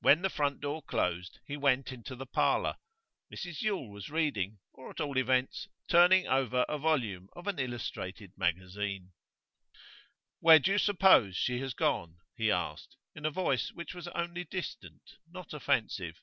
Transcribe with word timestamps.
When 0.00 0.22
the 0.22 0.30
front 0.30 0.58
door 0.60 0.82
closed, 0.82 1.38
he 1.46 1.56
went 1.56 1.92
into 1.92 2.16
the 2.16 2.26
parlour. 2.26 2.74
Mrs 3.32 3.62
Yule 3.62 3.88
was 3.88 4.10
reading, 4.10 4.58
or, 4.72 4.90
at 4.90 4.98
all 5.00 5.16
events, 5.16 5.68
turning 5.88 6.26
over 6.26 6.64
a 6.68 6.76
volume 6.76 7.28
of 7.36 7.46
an 7.46 7.60
illustrated 7.60 8.32
magazine. 8.36 9.12
'Where 10.40 10.58
do 10.58 10.72
you 10.72 10.78
suppose 10.78 11.36
she 11.36 11.60
has 11.60 11.72
gone?' 11.74 12.16
he 12.36 12.50
asked, 12.50 12.96
in 13.14 13.24
a 13.24 13.30
voice 13.30 13.70
which 13.70 13.94
was 13.94 14.08
only 14.08 14.42
distant, 14.42 15.02
not 15.30 15.54
offensive. 15.54 16.16